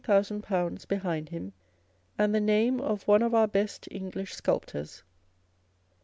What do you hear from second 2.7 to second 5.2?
of one of our best English sculptors.